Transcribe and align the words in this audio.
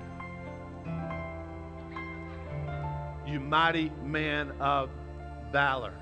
you 3.26 3.40
mighty 3.40 3.90
man 4.04 4.52
of 4.60 4.90
valor. 5.50 5.94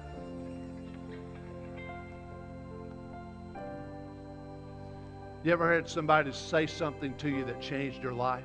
You 5.47 5.53
ever 5.53 5.73
had 5.73 5.89
somebody 5.89 6.33
say 6.33 6.67
something 6.67 7.15
to 7.19 7.29
you 7.29 7.45
that 7.45 7.61
changed 7.61 8.03
your 8.03 8.13
life? 8.13 8.43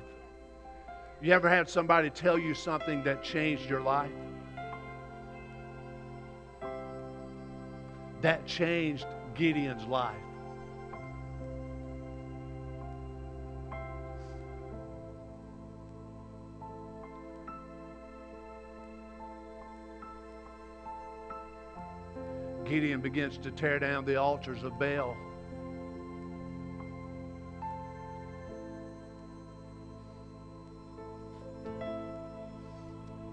You 1.20 1.32
ever 1.32 1.48
had 1.48 1.68
somebody 1.68 2.10
tell 2.10 2.38
you 2.38 2.54
something 2.54 3.02
that 3.02 3.24
changed 3.24 3.68
your 3.68 3.80
life? 3.80 4.12
That 8.20 8.46
changed 8.46 9.04
Gideon's 9.34 9.84
life. 9.86 10.14
Gideon 22.64 23.00
begins 23.00 23.38
to 23.38 23.50
tear 23.50 23.80
down 23.80 24.04
the 24.04 24.14
altars 24.20 24.62
of 24.62 24.78
Baal. 24.78 25.16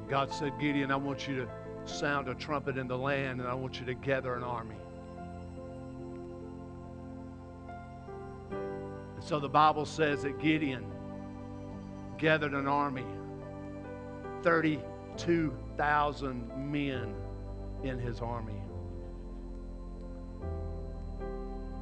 God 0.10 0.34
said, 0.34 0.54
Gideon, 0.60 0.92
I 0.92 0.96
want 0.96 1.28
you 1.28 1.36
to 1.36 1.48
sound 1.86 2.28
a 2.28 2.36
trumpet 2.36 2.78
in 2.78 2.88
the 2.88 2.98
land 2.98 3.40
and 3.40 3.48
I 3.48 3.54
want 3.54 3.80
you 3.80 3.86
to 3.86 3.94
gather 3.94 4.36
an 4.36 4.44
army. 4.44 4.76
And 8.52 9.24
so 9.24 9.40
the 9.40 9.50
Bible 9.50 9.86
says 9.86 10.24
that 10.24 10.40
Gideon 10.40 10.86
gathered 12.18 12.54
an 12.54 12.68
army, 12.68 13.06
32,000 14.42 16.72
men 16.72 17.14
in 17.84 18.00
his 18.00 18.20
army. 18.20 18.62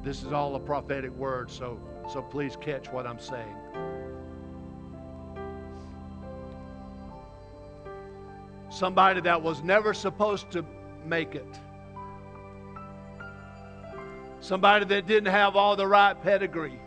This 0.02 0.22
is 0.22 0.32
all 0.32 0.54
a 0.54 0.60
prophetic 0.60 1.16
word, 1.16 1.50
so, 1.50 1.80
so 2.12 2.22
please 2.22 2.56
catch 2.60 2.92
what 2.92 3.06
I'm 3.06 3.18
saying. 3.18 3.56
Somebody 8.78 9.20
that 9.22 9.42
was 9.42 9.60
never 9.64 9.92
supposed 9.92 10.52
to 10.52 10.64
make 11.04 11.34
it. 11.34 11.60
Somebody 14.38 14.84
that 14.84 15.04
didn't 15.04 15.32
have 15.32 15.56
all 15.56 15.74
the 15.74 15.84
right 15.84 16.14
pedigree. 16.22 16.78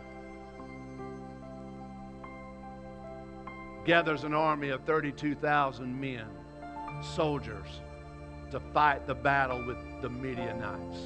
Gathers 3.84 4.24
an 4.24 4.32
army 4.32 4.70
of 4.70 4.82
32,000 4.84 6.00
men, 6.00 6.24
soldiers, 7.14 7.68
to 8.52 8.58
fight 8.72 9.06
the 9.06 9.14
battle 9.14 9.62
with 9.66 9.76
the 10.00 10.08
Midianites. 10.08 10.98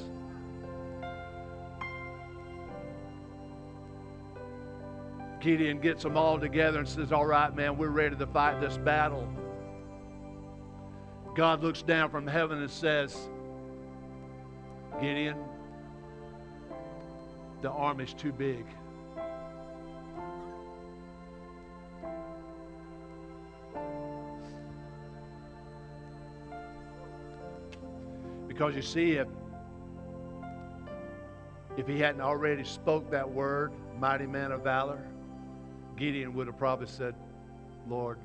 Gideon 5.41 5.81
gets 5.81 6.01
them 6.01 6.15
all 6.15 6.39
together 6.39 6.79
and 6.79 6.87
says, 6.87 7.11
All 7.11 7.25
right, 7.25 7.53
man, 7.53 7.77
we're 7.77 7.89
ready 7.89 8.15
to 8.15 8.27
fight 8.27 8.61
this 8.61 8.77
battle. 8.77 9.27
God 11.37 11.61
looks 11.61 11.83
down 11.83 12.09
from 12.09 12.25
heaven 12.25 12.57
and 12.63 12.71
says, 12.71 13.29
Gideon, 14.99 15.37
the 17.61 17.69
army's 17.69 18.15
too 18.15 18.31
big. 18.31 18.65
Because 28.47 28.75
you 28.75 28.81
see, 28.81 29.11
if, 29.11 29.27
if 31.77 31.85
he 31.85 31.99
hadn't 31.99 32.21
already 32.21 32.63
spoke 32.63 33.11
that 33.11 33.29
word, 33.29 33.71
mighty 33.99 34.25
man 34.25 34.51
of 34.51 34.63
valor, 34.63 35.07
Gideon 35.97 36.33
would 36.33 36.47
have 36.47 36.57
probably 36.57 36.87
said, 36.87 37.13
Lord, 37.87 38.17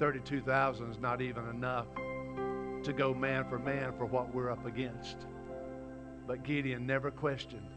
32,000 0.00 0.90
is 0.90 0.98
not 0.98 1.20
even 1.20 1.46
enough 1.50 1.86
to 2.82 2.92
go 2.94 3.12
man 3.12 3.44
for 3.50 3.58
man 3.58 3.92
for 3.98 4.06
what 4.06 4.34
we're 4.34 4.50
up 4.50 4.64
against. 4.64 5.18
But 6.26 6.42
Gideon 6.42 6.86
never 6.86 7.10
questioned. 7.10 7.68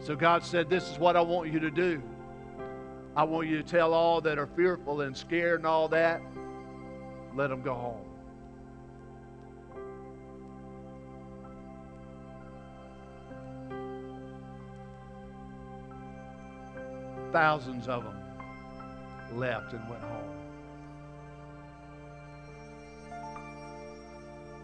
So 0.00 0.16
God 0.16 0.44
said, 0.44 0.68
This 0.68 0.90
is 0.90 0.98
what 0.98 1.16
I 1.16 1.20
want 1.20 1.52
you 1.52 1.60
to 1.60 1.70
do. 1.70 2.02
I 3.14 3.22
want 3.22 3.46
you 3.46 3.58
to 3.58 3.62
tell 3.62 3.94
all 3.94 4.20
that 4.22 4.38
are 4.38 4.48
fearful 4.48 5.02
and 5.02 5.16
scared 5.16 5.60
and 5.60 5.66
all 5.66 5.86
that, 5.88 6.20
let 7.36 7.48
them 7.48 7.62
go 7.62 7.74
home. 7.74 8.04
Thousands 17.30 17.86
of 17.86 18.02
them 18.02 18.27
left 19.34 19.72
and 19.72 19.88
went 19.88 20.02
home. 20.02 20.34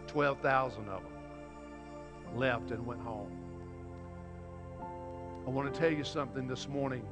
12,000 0.07 0.87
of 0.89 1.03
them 1.03 1.11
left 2.35 2.71
and 2.71 2.85
went 2.85 3.01
home. 3.01 3.31
I 5.45 5.49
want 5.49 5.73
to 5.73 5.79
tell 5.79 5.91
you 5.91 6.03
something 6.03 6.47
this 6.47 6.67
morning. 6.67 7.05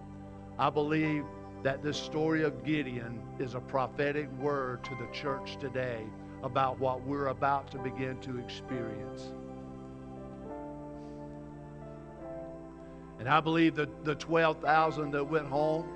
I 0.58 0.70
believe 0.70 1.26
that 1.64 1.84
this 1.84 1.98
story 1.98 2.44
of 2.44 2.64
Gideon 2.64 3.22
is 3.40 3.56
a 3.56 3.60
prophetic 3.60 4.32
word 4.40 4.84
to 4.86 4.92
the 4.96 5.08
church 5.14 5.58
today 5.60 6.06
about 6.44 6.80
what 6.80 7.02
we're 7.06 7.28
about 7.28 7.72
to 7.72 7.78
begin 7.78 8.20
to 8.22 8.38
experience. 8.40 9.32
And 13.20 13.30
I 13.30 13.40
believe 13.40 13.76
that 13.76 14.04
the 14.04 14.16
12,000 14.16 15.12
that 15.12 15.24
went 15.24 15.48
home 15.48 15.88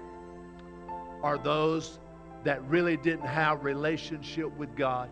are 1.23 1.37
those 1.37 1.99
that 2.43 2.63
really 2.69 2.97
didn't 2.97 3.25
have 3.25 3.63
relationship 3.63 4.55
with 4.57 4.75
God, 4.75 5.09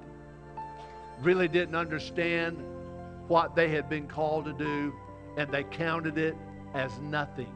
really 1.21 1.47
didn't 1.47 1.75
understand 1.75 2.57
what 3.27 3.55
they 3.55 3.69
had 3.69 3.89
been 3.89 4.07
called 4.07 4.45
to 4.45 4.53
do, 4.53 4.93
and 5.37 5.51
they 5.51 5.63
counted 5.63 6.17
it 6.17 6.35
as 6.73 6.97
nothing. 6.99 7.51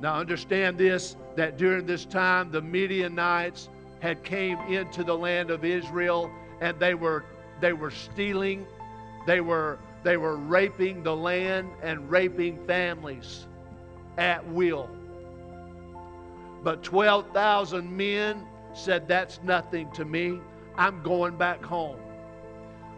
Now 0.00 0.14
understand 0.14 0.78
this 0.78 1.16
that 1.36 1.58
during 1.58 1.86
this 1.86 2.06
time 2.06 2.50
the 2.50 2.62
Midianites 2.62 3.68
had 4.00 4.22
came 4.24 4.58
into 4.60 5.04
the 5.04 5.16
land 5.16 5.50
of 5.50 5.64
Israel 5.64 6.30
and 6.60 6.78
they 6.80 6.94
were 6.94 7.24
they 7.60 7.74
were 7.74 7.90
stealing, 7.90 8.66
they 9.26 9.40
were 9.42 9.78
they 10.02 10.16
were 10.16 10.36
raping 10.36 11.02
the 11.02 11.14
land 11.14 11.68
and 11.82 12.10
raping 12.10 12.64
families 12.66 13.46
at 14.16 14.46
will. 14.48 14.88
But 16.62 16.82
12,000 16.82 17.96
men 17.96 18.46
said, 18.74 19.08
That's 19.08 19.40
nothing 19.42 19.90
to 19.92 20.04
me. 20.04 20.40
I'm 20.76 21.02
going 21.02 21.36
back 21.36 21.62
home. 21.64 21.98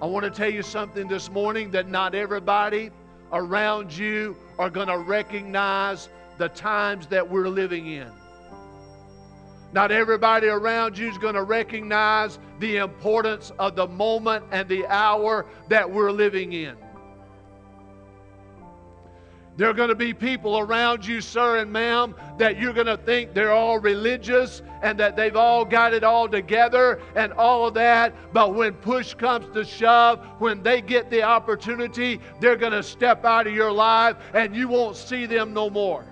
I 0.01 0.07
want 0.07 0.25
to 0.25 0.31
tell 0.31 0.51
you 0.51 0.63
something 0.63 1.07
this 1.07 1.31
morning 1.31 1.71
that 1.71 1.89
not 1.89 2.15
everybody 2.15 2.91
around 3.33 3.97
you 3.97 4.37
are 4.59 4.69
going 4.69 4.89
to 4.89 4.99
recognize 4.99 6.09
the 6.39 6.49
times 6.49 7.07
that 7.09 7.29
we're 7.29 7.49
living 7.49 7.87
in. 7.87 8.11
Not 9.73 9.91
everybody 9.91 10.49
around 10.49 10.99
you 10.99 11.09
is 11.09 11.17
going 11.19 11.35
to 11.35 11.45
recognize 11.45 12.39
the 12.59 12.77
importance 12.77 13.53
of 13.59 13.75
the 13.75 13.87
moment 13.87 14.45
and 14.51 14.69
the 14.69 14.87
hour 14.87 15.47
that 15.69 15.91
we're 15.91 16.11
living 16.11 16.53
in. 16.53 16.77
There 19.57 19.69
are 19.69 19.75
going 19.75 19.91
to 19.91 19.95
be 19.95 20.15
people 20.15 20.59
around 20.59 21.07
you, 21.07 21.21
sir 21.21 21.59
and 21.59 21.71
ma'am, 21.71 22.15
that 22.39 22.59
you're 22.59 22.73
going 22.73 22.87
to 22.87 22.97
think 22.97 23.35
they're 23.35 23.53
all 23.53 23.79
religious 23.79 24.63
and 24.83 24.99
that 24.99 25.15
they've 25.15 25.37
all 25.37 25.65
got 25.65 25.93
it 25.93 26.03
all 26.03 26.27
together 26.27 27.01
and 27.15 27.35
all 27.35 27.67
of 27.67 27.75
that. 27.75 28.15
But 28.33 28.55
when 28.55 28.73
push 28.73 29.13
comes 29.13 29.53
to 29.55 29.65
shove, 29.65 30.25
when 30.39 30.63
they 30.63 30.81
get 30.81 31.11
the 31.11 31.23
opportunity, 31.23 32.19
they're 32.41 32.57
going 32.57 32.73
to 32.73 32.83
step 32.83 33.27
out 33.27 33.47
of 33.47 33.53
your 33.53 33.71
life 33.71 34.17
and 34.33 34.57
you 34.57 34.69
won't 34.69 34.97
see 34.97 35.27
them 35.27 35.53
no 35.53 35.69
more. 35.69 36.07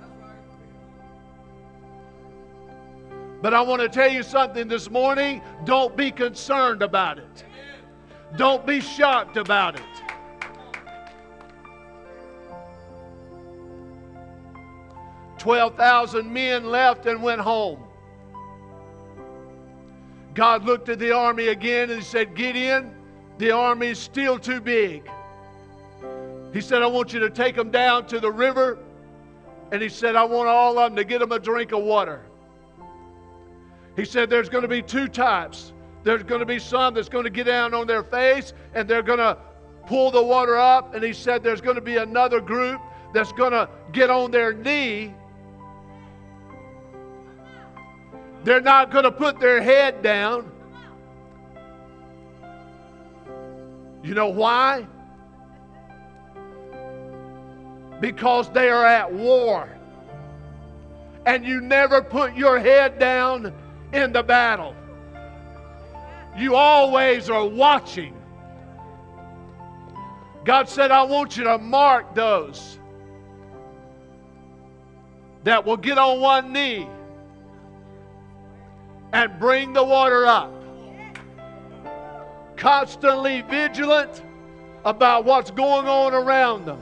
But 3.41 3.55
I 3.55 3.63
want 3.63 3.81
to 3.81 3.89
tell 3.89 4.11
you 4.11 4.23
something 4.23 4.69
this 4.69 4.91
morning. 4.91 5.41
Don't 5.65 5.97
be 5.97 6.11
concerned 6.11 6.83
about 6.83 7.19
it. 7.19 7.45
Don't 8.37 8.67
be 8.67 8.81
shocked 8.81 9.39
about 9.39 9.77
it. 9.77 10.10
12,000 15.41 16.31
men 16.31 16.67
left 16.67 17.07
and 17.07 17.23
went 17.23 17.41
home. 17.41 17.83
God 20.35 20.65
looked 20.65 20.91
at 20.91 20.99
the 20.99 21.13
army 21.13 21.49
again 21.49 21.91
and 21.91 22.05
said, 22.05 22.37
Gideon, 22.37 22.95
the 23.39 23.51
army 23.51 23.89
is 23.89 23.99
still 23.99 24.39
too 24.39 24.61
big. 24.61 25.11
He 26.53 26.61
said, 26.61 26.83
I 26.83 26.87
want 26.87 27.15
you 27.15 27.21
to 27.21 27.31
take 27.31 27.57
them 27.57 27.71
down 27.71 28.07
to 28.09 28.21
the 28.21 28.31
river. 28.31 28.79
And 29.73 29.81
he 29.81 29.89
said, 29.89 30.15
I 30.15 30.25
want 30.25 30.47
all 30.47 30.79
of 30.79 30.91
them 30.91 30.97
to 30.97 31.05
get 31.05 31.21
them 31.21 31.33
a 31.33 31.39
drink 31.39 31.73
of 31.73 31.83
water. 31.83 32.21
He 33.97 34.05
said, 34.05 34.29
There's 34.29 34.51
going 34.51 34.63
to 34.63 34.69
be 34.69 34.83
two 34.83 35.09
types. 35.09 35.73
There's 36.05 36.23
going 36.23 36.41
to 36.41 36.47
be 36.47 36.59
some 36.59 36.93
that's 36.93 37.09
going 37.09 37.25
to 37.25 37.31
get 37.31 37.45
down 37.45 37.73
on 37.73 37.87
their 37.87 38.03
face 38.03 38.53
and 38.75 38.87
they're 38.87 39.03
going 39.03 39.19
to 39.19 39.39
pull 39.87 40.11
the 40.11 40.23
water 40.23 40.59
up. 40.59 40.95
And 40.95 41.03
he 41.03 41.15
said, 41.15 41.43
There's 41.43 41.63
going 41.63 41.77
to 41.77 41.83
be 41.83 41.97
another 41.97 42.41
group 42.41 42.81
that's 43.15 43.33
going 43.33 43.53
to 43.53 43.71
get 43.93 44.11
on 44.11 44.31
their 44.31 44.53
knee. 44.53 45.15
They're 48.45 48.61
not 48.61 48.91
going 48.91 49.05
to 49.05 49.13
put 49.13 49.39
their 49.39 49.61
head 49.61 50.03
down. 50.03 50.51
You 54.03 54.15
know 54.15 54.29
why? 54.29 54.87
Because 58.01 58.51
they 58.51 58.71
are 58.71 58.87
at 58.87 59.13
war. 59.13 59.69
And 61.27 61.45
you 61.45 61.61
never 61.61 62.01
put 62.01 62.35
your 62.35 62.59
head 62.59 62.99
down 62.99 63.53
in 63.93 64.13
the 64.13 64.23
battle. 64.23 64.75
You 66.37 66.57
always 66.57 67.29
are 67.29 67.47
watching. 67.47 68.17
God 70.45 70.69
said, 70.69 70.91
I 70.91 71.03
want 71.03 71.37
you 71.37 71.45
to 71.45 71.59
mark 71.59 72.15
those 72.15 72.79
that 75.45 75.67
will 75.67 75.77
get 75.77 75.99
on 75.99 76.21
one 76.21 76.53
knee 76.53 76.89
and 79.13 79.39
bring 79.39 79.73
the 79.73 79.83
water 79.83 80.27
up. 80.27 80.53
Constantly 82.57 83.43
vigilant 83.43 84.23
about 84.85 85.25
what's 85.25 85.51
going 85.51 85.87
on 85.87 86.15
around 86.15 86.65
them. 86.65 86.81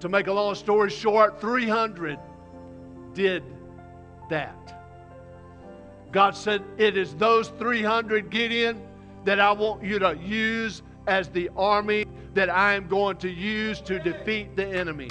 To 0.00 0.08
make 0.08 0.28
a 0.28 0.32
long 0.32 0.54
story 0.54 0.90
short, 0.90 1.40
300 1.40 2.18
did 3.14 3.42
that. 4.30 4.54
God 6.12 6.36
said, 6.36 6.62
It 6.78 6.96
is 6.96 7.14
those 7.14 7.48
300, 7.58 8.30
Gideon, 8.30 8.80
that 9.24 9.40
I 9.40 9.50
want 9.52 9.82
you 9.82 9.98
to 9.98 10.16
use 10.16 10.82
as 11.06 11.28
the 11.28 11.50
army 11.56 12.04
that 12.34 12.48
I 12.48 12.74
am 12.74 12.86
going 12.86 13.16
to 13.18 13.28
use 13.28 13.80
to 13.82 13.98
defeat 13.98 14.54
the 14.54 14.66
enemy. 14.66 15.08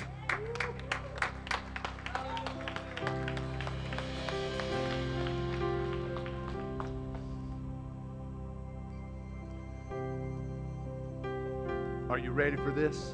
Are 12.18 12.19
you 12.19 12.31
ready 12.31 12.58
for 12.58 12.72
this? 12.72 13.14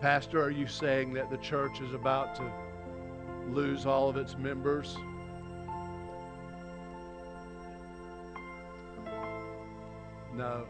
Pastor, 0.00 0.42
are 0.42 0.50
you 0.50 0.66
saying 0.66 1.12
that 1.12 1.30
the 1.30 1.36
church 1.36 1.80
is 1.80 1.94
about 1.94 2.34
to 2.34 2.52
lose 3.50 3.86
all 3.86 4.08
of 4.08 4.16
its 4.16 4.36
members? 4.36 4.96
No. 10.34 10.66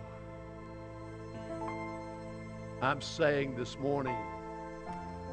I'm 2.82 3.00
saying 3.00 3.56
this 3.56 3.78
morning 3.78 4.18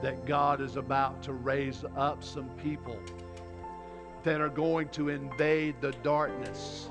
that 0.01 0.25
God 0.25 0.61
is 0.61 0.77
about 0.77 1.21
to 1.23 1.33
raise 1.33 1.83
up 1.97 2.23
some 2.23 2.47
people 2.63 2.97
that 4.27 4.41
are 4.41 4.49
going 4.49 4.89
to 4.89 5.07
invade 5.07 5.73
the 5.79 5.93
darkness. 6.03 6.89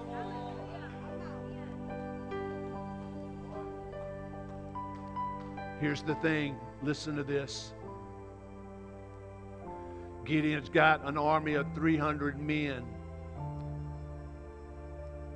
Here's 5.78 6.00
the 6.00 6.14
thing 6.14 6.58
listen 6.82 7.14
to 7.16 7.22
this. 7.22 7.74
Gideon's 10.24 10.70
got 10.70 11.04
an 11.04 11.18
army 11.18 11.52
of 11.56 11.66
300 11.74 12.40
men. 12.40 12.82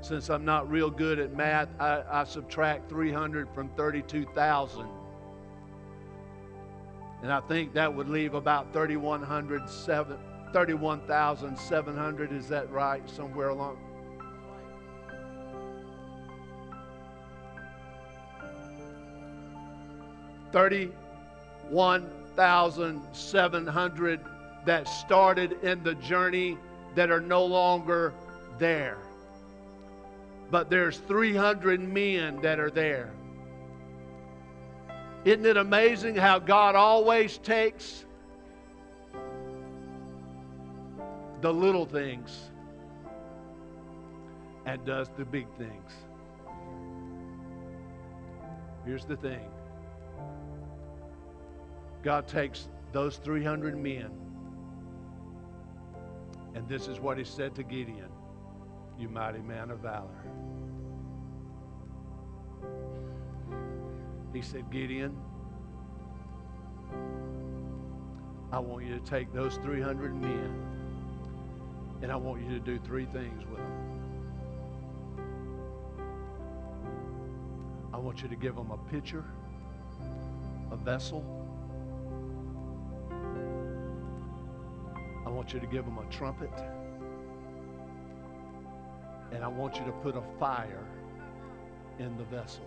Since 0.01 0.31
I'm 0.31 0.47
not 0.47 0.71
real 0.71 0.89
good 0.89 1.19
at 1.19 1.37
math, 1.37 1.69
I, 1.79 2.03
I 2.11 2.25
subtract 2.25 2.89
300 2.89 3.47
from 3.55 3.69
32,000. 3.77 4.87
And 7.23 7.31
I 7.31 7.41
think 7.41 7.75
that 7.75 7.95
would 7.95 8.09
leave 8.09 8.33
about 8.33 8.73
31,700. 10.53 12.33
Is 12.33 12.49
that 12.49 12.71
right? 12.71 13.09
Somewhere 13.09 13.49
along. 13.51 13.79
Thirty-one 20.53 22.11
thousand 22.35 23.01
seven 23.13 23.67
hundred 23.67 24.21
that 24.65 24.89
started 24.89 25.53
in 25.63 25.83
the 25.83 25.95
journey 25.97 26.59
that 26.95 27.11
are 27.11 27.21
no 27.21 27.45
longer 27.45 28.13
there. 28.59 28.99
But 30.51 30.69
there's 30.69 30.99
300 30.99 31.81
men 31.81 32.41
that 32.43 32.59
are 32.59 32.71
there. 32.71 33.13
Isn't 35.25 35.47
it 35.47 35.57
amazing 35.57 36.17
how 36.17 36.39
God 36.39 36.75
always 36.75 37.39
takes 37.39 38.05
the 41.41 41.53
little 41.53 41.87
things 41.87 42.51
and 44.67 44.85
does 44.85 45.09
the 45.17 45.25
big 45.25 45.47
things? 45.57 45.93
Here's 48.85 49.05
the 49.05 49.17
thing 49.17 49.49
God 52.03 52.27
takes 52.27 52.69
those 52.93 53.17
300 53.17 53.77
men, 53.77 54.11
and 56.55 56.69
this 56.69 56.89
is 56.89 56.99
what 57.01 57.19
he 57.19 57.25
said 57.25 57.55
to 57.55 57.63
Gideon 57.63 58.09
You 58.99 59.09
mighty 59.09 59.41
man 59.41 59.71
of 59.71 59.81
valor. 59.81 60.25
He 64.33 64.43
said, 64.43 64.71
Gideon, 64.71 65.17
I 68.53 68.59
want 68.59 68.85
you 68.85 68.95
to 68.95 69.05
take 69.05 69.33
those 69.33 69.57
300 69.57 70.15
men 70.15 70.80
and 72.03 72.11
I 72.11 72.17
want 72.17 72.43
you 72.43 72.49
to 72.51 72.61
do 72.61 72.79
three 72.79 73.07
things 73.07 73.45
with 73.47 73.59
them. 73.59 73.91
I 77.93 77.99
want 77.99 78.23
you 78.23 78.29
to 78.29 78.37
give 78.37 78.57
them 78.57 78.71
a 78.71 78.79
pitcher, 78.91 79.25
a 80.71 80.77
vessel. 80.77 81.23
I 85.27 85.29
want 85.29 85.53
you 85.53 85.61
to 85.61 85.67
give 85.67 85.85
them 85.85 85.99
a 85.99 86.11
trumpet. 86.11 86.51
And 89.33 89.45
I 89.45 89.49
want 89.49 89.77
you 89.77 89.85
to 89.85 89.93
put 89.93 90.17
a 90.17 90.23
fire 90.39 90.87
in 91.99 92.17
the 92.17 92.25
vessel. 92.25 92.65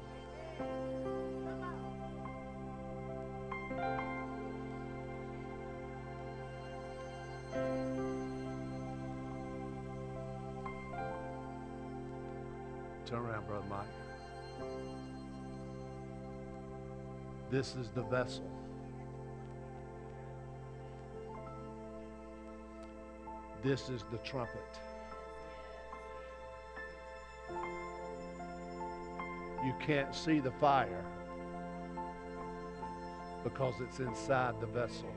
Turn 13.05 13.19
around, 13.19 13.47
Brother 13.47 13.65
Mike. 13.69 13.85
This 17.51 17.75
is 17.75 17.89
the 17.89 18.03
vessel. 18.03 18.49
This 23.61 23.89
is 23.89 24.03
the 24.11 24.17
trumpet. 24.19 24.59
You 29.63 29.73
can't 29.79 30.13
see 30.15 30.39
the 30.39 30.51
fire 30.51 31.05
because 33.43 33.75
it's 33.81 33.99
inside 33.99 34.59
the 34.59 34.67
vessel. 34.67 35.13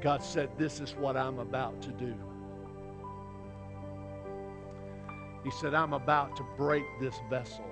God 0.00 0.22
said, 0.22 0.50
This 0.56 0.80
is 0.80 0.94
what 0.94 1.16
I'm 1.16 1.38
about 1.38 1.80
to 1.82 1.90
do. 1.90 2.14
He 5.44 5.50
said, 5.50 5.74
I'm 5.74 5.92
about 5.92 6.36
to 6.36 6.44
break 6.56 6.84
this 7.00 7.14
vessel. 7.30 7.64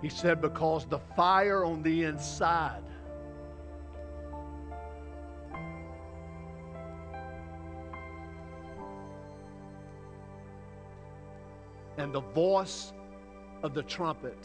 He 0.00 0.08
said, 0.08 0.40
because 0.40 0.86
the 0.86 1.00
fire 1.16 1.64
on 1.64 1.82
the 1.82 2.04
inside 2.04 2.84
and 11.96 12.14
the 12.14 12.20
voice 12.20 12.92
of 13.64 13.74
the 13.74 13.82
trumpet 13.82 14.38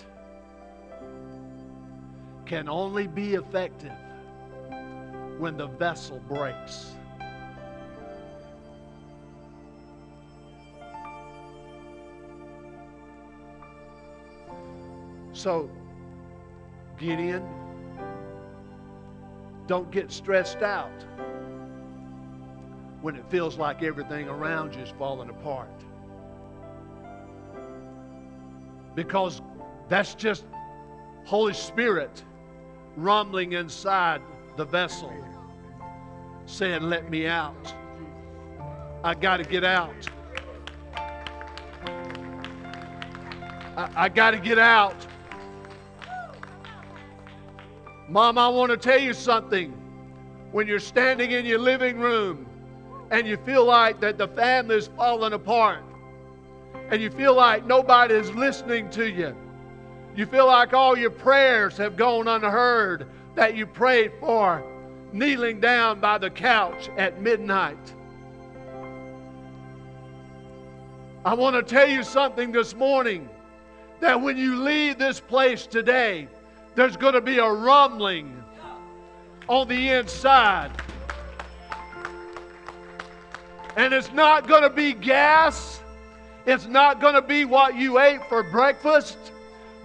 can 2.53 2.69
only 2.69 3.07
be 3.07 3.33
effective 3.33 3.97
when 5.39 5.57
the 5.57 5.65
vessel 5.65 6.19
breaks. 6.29 6.91
So, 15.31 15.67
Gideon, 16.99 17.43
don't 19.65 19.89
get 19.89 20.11
stressed 20.11 20.61
out 20.61 20.91
when 23.01 23.15
it 23.15 23.27
feels 23.31 23.57
like 23.57 23.81
everything 23.81 24.27
around 24.27 24.75
you 24.75 24.81
is 24.81 24.93
falling 24.99 25.31
apart. 25.31 25.71
Because 28.93 29.41
that's 29.89 30.13
just 30.13 30.45
Holy 31.25 31.55
Spirit 31.55 32.23
rumbling 32.95 33.53
inside 33.53 34.21
the 34.57 34.65
vessel, 34.65 35.13
saying, 36.45 36.83
Let 36.83 37.09
me 37.09 37.27
out. 37.27 37.73
I 39.03 39.13
got 39.13 39.37
to 39.37 39.43
get 39.43 39.63
out. 39.63 40.09
I, 43.75 43.89
I 43.95 44.09
got 44.09 44.31
to 44.31 44.37
get 44.37 44.59
out. 44.59 44.95
Mom, 48.07 48.37
I 48.37 48.47
want 48.47 48.71
to 48.71 48.77
tell 48.77 48.99
you 48.99 49.13
something. 49.13 49.73
When 50.51 50.67
you're 50.67 50.79
standing 50.79 51.31
in 51.31 51.45
your 51.47 51.57
living 51.57 51.97
room 51.97 52.45
and 53.09 53.27
you 53.27 53.37
feel 53.37 53.65
like 53.65 53.99
that 54.01 54.19
the 54.19 54.27
family 54.27 54.75
is 54.75 54.87
falling 54.95 55.33
apart, 55.33 55.83
and 56.89 57.01
you 57.01 57.09
feel 57.09 57.33
like 57.33 57.65
nobody 57.65 58.13
is 58.13 58.31
listening 58.33 58.89
to 58.91 59.09
you, 59.09 59.35
you 60.15 60.25
feel 60.25 60.47
like 60.47 60.73
all 60.73 60.97
your 60.97 61.09
prayers 61.09 61.77
have 61.77 61.95
gone 61.95 62.27
unheard 62.27 63.07
that 63.35 63.55
you 63.55 63.65
prayed 63.65 64.11
for 64.19 64.63
kneeling 65.11 65.59
down 65.59 65.99
by 65.99 66.17
the 66.17 66.29
couch 66.29 66.89
at 66.97 67.21
midnight. 67.21 67.93
I 71.25 71.33
want 71.35 71.55
to 71.55 71.63
tell 71.63 71.87
you 71.87 72.03
something 72.03 72.51
this 72.51 72.75
morning 72.75 73.29
that 74.01 74.19
when 74.19 74.37
you 74.37 74.61
leave 74.61 74.97
this 74.97 75.19
place 75.19 75.65
today, 75.65 76.27
there's 76.75 76.97
going 76.97 77.13
to 77.13 77.21
be 77.21 77.37
a 77.37 77.49
rumbling 77.49 78.43
on 79.47 79.67
the 79.67 79.89
inside. 79.91 80.71
And 83.77 83.93
it's 83.93 84.11
not 84.11 84.47
going 84.47 84.63
to 84.63 84.69
be 84.69 84.93
gas. 84.93 85.81
It's 86.45 86.67
not 86.67 86.99
going 86.99 87.13
to 87.13 87.21
be 87.21 87.45
what 87.45 87.75
you 87.75 87.99
ate 87.99 88.23
for 88.27 88.43
breakfast, 88.43 89.17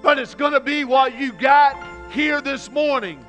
but 0.02 0.18
it's 0.18 0.34
going 0.34 0.52
to 0.52 0.60
be 0.60 0.84
what 0.84 1.18
you 1.18 1.32
got 1.32 1.76
here 2.10 2.40
this 2.40 2.70
morning. 2.70 3.24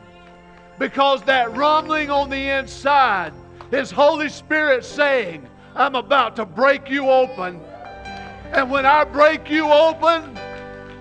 Because 0.78 1.22
that 1.24 1.56
rumbling 1.56 2.10
on 2.10 2.30
the 2.30 2.58
inside 2.58 3.34
is 3.72 3.92
Holy 3.92 4.30
Spirit 4.30 4.86
saying, 4.86 5.48
I'm 5.76 5.96
about 5.96 6.36
to 6.38 6.46
break 6.46 6.90
you 6.90 7.10
open. 7.10 7.60
And 8.52 8.72
when 8.72 8.86
I 8.86 9.04
break 9.04 9.50
you 9.50 9.72
open, 9.72 10.38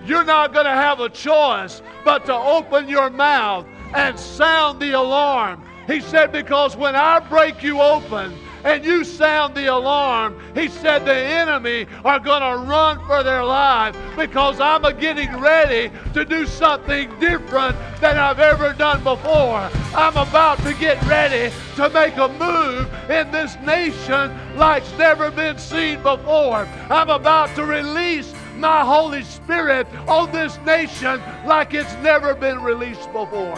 you're 0.05 0.23
not 0.23 0.53
going 0.53 0.65
to 0.65 0.71
have 0.71 0.99
a 0.99 1.09
choice 1.09 1.81
but 2.03 2.25
to 2.25 2.33
open 2.33 2.87
your 2.87 3.09
mouth 3.09 3.65
and 3.95 4.19
sound 4.19 4.81
the 4.81 4.91
alarm. 4.91 5.63
He 5.87 6.01
said, 6.01 6.31
Because 6.31 6.75
when 6.75 6.95
I 6.95 7.19
break 7.19 7.63
you 7.63 7.81
open, 7.81 8.37
and 8.63 8.83
you 8.83 9.03
sound 9.03 9.55
the 9.55 9.67
alarm, 9.67 10.39
he 10.53 10.67
said 10.67 11.05
the 11.05 11.13
enemy 11.13 11.87
are 12.03 12.19
going 12.19 12.41
to 12.41 12.69
run 12.69 12.99
for 13.05 13.23
their 13.23 13.43
life 13.43 13.95
because 14.17 14.59
I'm 14.59 14.81
getting 14.99 15.39
ready 15.39 15.91
to 16.13 16.25
do 16.25 16.45
something 16.45 17.09
different 17.19 17.75
than 18.01 18.17
I've 18.17 18.39
ever 18.39 18.73
done 18.73 19.03
before. 19.03 19.69
I'm 19.93 20.17
about 20.17 20.59
to 20.59 20.73
get 20.73 21.01
ready 21.05 21.53
to 21.75 21.89
make 21.89 22.17
a 22.17 22.27
move 22.27 22.91
in 23.09 23.31
this 23.31 23.55
nation 23.65 24.35
like's 24.57 24.91
never 24.97 25.31
been 25.31 25.57
seen 25.57 26.01
before. 26.01 26.67
I'm 26.89 27.09
about 27.09 27.55
to 27.55 27.65
release 27.65 28.33
my 28.57 28.83
Holy 28.83 29.23
Spirit 29.23 29.87
on 30.07 30.31
this 30.31 30.57
nation 30.65 31.21
like 31.45 31.73
it's 31.73 31.93
never 31.95 32.35
been 32.35 32.61
released 32.61 33.11
before. 33.13 33.57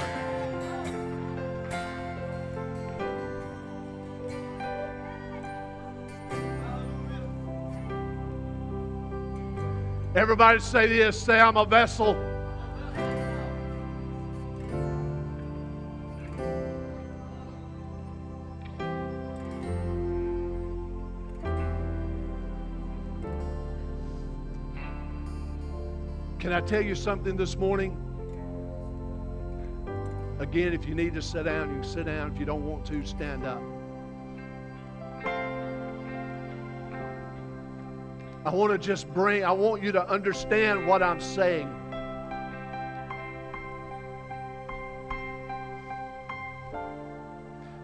Everybody 10.13 10.60
say 10.60 10.88
this 10.88 11.22
say, 11.22 11.39
I'm 11.39 11.56
a 11.56 11.63
vessel. 11.63 12.15
Can 26.39 26.51
I 26.51 26.60
tell 26.60 26.82
you 26.82 26.94
something 26.94 27.38
this 27.38 27.56
morning? 27.56 27.96
Again, 30.39 30.74
if 30.74 30.86
you 30.86 30.94
need 30.94 31.13
to 31.13 31.22
sit 31.22 31.46
down, 31.46 31.70
you 31.70 31.75
can 31.75 31.84
sit 31.86 32.08
down. 32.08 32.34
If 32.34 32.38
you 32.38 32.46
don't 32.46 32.65
want 32.65 32.86
to, 32.88 33.06
stand 33.06 33.46
up. 33.46 33.62
I 38.43 38.50
want 38.50 38.71
to 38.71 38.79
just 38.79 39.07
bring, 39.13 39.45
I 39.45 39.51
want 39.51 39.83
you 39.83 39.91
to 39.91 40.10
understand 40.10 40.88
what 40.88 41.03
I'm 41.03 41.21
saying. 41.21 41.67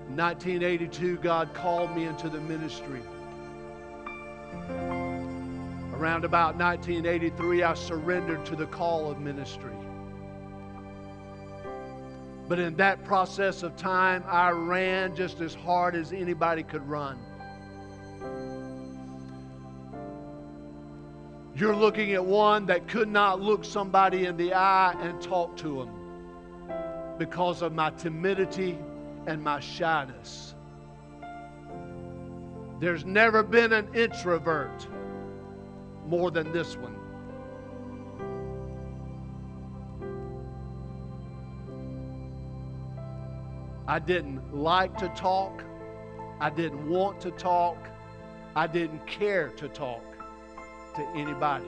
In 0.09 0.15
1982, 0.17 1.17
God 1.17 1.53
called 1.53 1.95
me 1.95 2.05
into 2.05 2.27
the 2.27 2.39
ministry. 2.41 3.01
Around 5.93 6.25
about 6.25 6.55
1983, 6.55 7.61
I 7.61 7.75
surrendered 7.75 8.43
to 8.47 8.55
the 8.55 8.65
call 8.65 9.11
of 9.11 9.19
ministry. 9.19 9.73
But 12.47 12.57
in 12.57 12.75
that 12.77 13.03
process 13.03 13.61
of 13.61 13.75
time, 13.75 14.23
I 14.25 14.49
ran 14.49 15.15
just 15.15 15.39
as 15.39 15.53
hard 15.53 15.95
as 15.95 16.13
anybody 16.13 16.63
could 16.63 16.87
run. 16.89 17.19
You're 21.57 21.75
looking 21.75 22.13
at 22.13 22.23
one 22.23 22.67
that 22.67 22.87
could 22.87 23.07
not 23.07 23.41
look 23.41 23.65
somebody 23.65 24.25
in 24.25 24.37
the 24.37 24.53
eye 24.53 24.93
and 25.01 25.19
talk 25.19 25.57
to 25.57 25.79
them 25.79 27.17
because 27.17 27.63
of 27.63 27.73
my 27.73 27.89
timidity 27.89 28.77
and 29.25 29.43
my 29.43 29.59
shyness. 29.59 30.53
There's 32.79 33.05
never 33.05 33.41
been 33.41 33.73
an 33.73 33.91
introvert 33.95 34.87
more 36.05 36.29
than 36.29 36.51
this 36.51 36.77
one. 36.77 36.95
I 43.87 43.97
didn't 43.97 44.55
like 44.55 44.95
to 44.99 45.09
talk. 45.09 45.63
I 46.39 46.51
didn't 46.51 46.87
want 46.87 47.19
to 47.21 47.31
talk. 47.31 47.79
I 48.55 48.67
didn't 48.67 49.07
care 49.07 49.49
to 49.57 49.67
talk 49.69 50.16
to 50.97 51.07
anybody. 51.15 51.65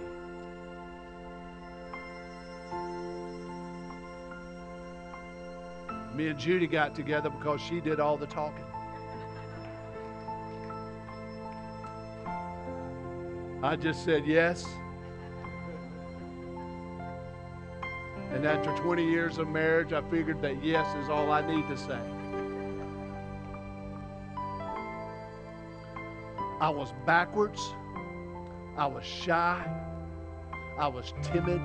Me 6.16 6.28
and 6.28 6.40
Judy 6.40 6.66
got 6.66 6.96
together 6.96 7.30
because 7.30 7.62
she 7.62 7.80
did 7.80 8.00
all 8.00 8.18
the 8.18 8.26
talking. 8.26 8.66
I 13.62 13.76
just 13.76 14.04
said 14.04 14.26
yes. 14.26 14.66
And 18.32 18.46
after 18.46 18.76
20 18.78 19.04
years 19.04 19.38
of 19.38 19.48
marriage, 19.48 19.94
I 19.94 20.02
figured 20.10 20.42
that 20.42 20.64
yes 20.64 20.88
is 21.04 21.10
all 21.10 21.32
I 21.32 21.46
need 21.46 21.68
to 21.68 21.78
say. 21.78 22.00
I 26.60 26.70
was 26.70 26.94
backwards. 27.06 27.62
I 28.80 28.86
was 28.86 29.04
shy. 29.04 29.62
I 30.78 30.88
was 30.88 31.14
timid. 31.22 31.60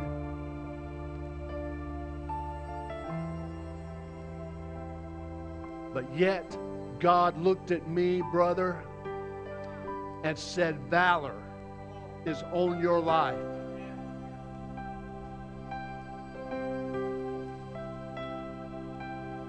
But 5.92 6.12
yet, 6.18 6.58
God 6.98 7.40
looked 7.40 7.70
at 7.70 7.88
me, 7.88 8.20
brother, 8.32 8.82
and 10.24 10.36
said, 10.36 10.76
Valor 10.90 11.40
is 12.26 12.42
on 12.52 12.82
your 12.82 12.98
life. 12.98 13.38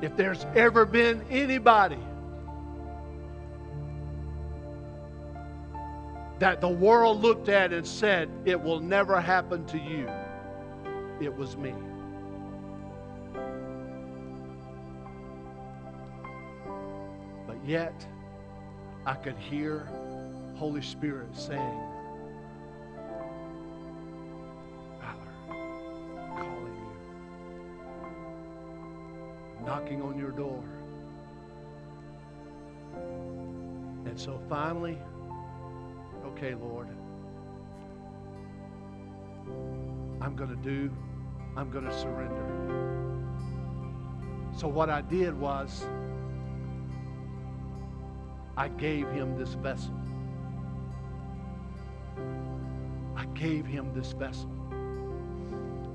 If 0.04 0.16
there's 0.16 0.46
ever 0.54 0.86
been 0.86 1.26
anybody 1.32 1.98
that 6.39 6.60
the 6.60 6.70
world 6.70 7.22
looked 7.22 7.50
at 7.50 7.72
and 7.72 7.86
said, 7.86 8.30
It 8.46 8.62
will 8.62 8.80
never 8.80 9.22
happen 9.22 9.65
to 9.68 9.77
you, 9.77 10.10
it 11.22 11.34
was 11.36 11.56
me. 11.56 11.74
But 17.48 17.58
yet, 17.65 18.06
I 19.06 19.13
could 19.13 19.38
hear 19.38 19.88
Holy 20.56 20.82
Spirit 20.82 21.36
saying, 21.36 21.82
Valor, 25.00 25.36
calling 26.38 26.75
you, 29.60 29.65
knocking 29.65 30.01
on 30.01 30.18
your 30.18 30.32
door. 30.32 30.63
And 34.06 34.20
so 34.20 34.39
finally, 34.50 34.98
okay, 36.36 36.54
Lord, 36.54 36.89
I'm 40.20 40.36
going 40.36 40.50
to 40.50 40.58
do, 40.58 40.92
I'm 41.56 41.72
going 41.72 41.86
to 41.86 41.98
surrender. 41.98 42.44
So 44.51 44.68
what 44.68 44.89
I 44.89 45.00
did 45.00 45.39
was, 45.39 45.86
I 48.58 48.68
gave 48.68 49.08
him 49.12 49.38
this 49.38 49.54
vessel. 49.54 49.94
I 53.15 53.25
gave 53.34 53.65
him 53.65 53.94
this 53.94 54.12
vessel. 54.12 54.51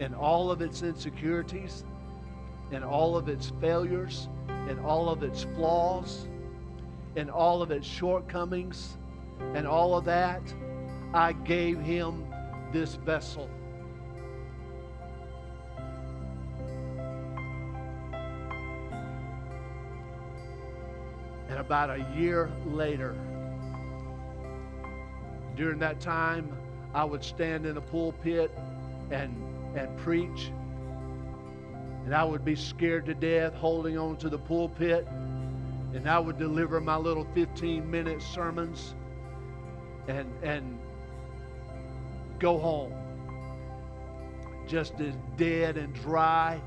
And 0.01 0.15
all 0.15 0.51
of 0.51 0.63
its 0.63 0.83
insecurities, 0.83 1.85
and 2.73 2.83
all 2.83 3.15
of 3.15 3.29
its 3.29 3.53
failures, 3.61 4.31
and 4.49 4.81
all 4.81 5.11
of 5.11 5.23
its 5.23 5.45
flaws, 5.55 6.29
and 7.17 7.31
all 7.31 7.61
of 7.61 7.71
its 7.71 7.87
shortcomings, 7.87 8.97
and 9.55 9.67
all 9.67 9.97
of 9.97 10.05
that, 10.05 10.43
I 11.13 11.33
gave 11.33 11.81
him 11.81 12.25
this 12.73 12.95
vessel. 12.95 13.51
And 21.49 21.59
about 21.59 21.91
a 21.91 22.07
year 22.17 22.51
later, 22.65 23.17
during 25.57 25.81
that 25.81 26.01
time, 26.01 26.57
I 26.95 27.05
would 27.05 27.25
stand 27.25 27.67
in 27.67 27.77
a 27.77 27.81
pulpit 27.81 28.57
and, 29.11 29.35
and 29.75 29.97
preach. 29.99 30.53
And 32.05 32.15
I 32.15 32.23
would 32.23 32.45
be 32.45 32.55
scared 32.55 33.07
to 33.07 33.15
death 33.15 33.55
holding 33.55 33.99
on 33.99 34.17
to 34.19 34.29
the 34.29 34.39
pulpit. 34.39 35.07
And 35.93 36.09
I 36.09 36.21
would 36.21 36.39
deliver 36.39 36.81
my 36.81 36.97
little 36.97 37.27
15 37.35 37.91
minute 37.91 38.23
sermons 38.23 38.95
and, 40.09 40.29
and 40.43 40.79
go 42.39 42.59
home 42.59 42.93
just 44.67 45.01
as 45.01 45.15
dead 45.37 45.77
and 45.77 45.93
dry 45.95 46.61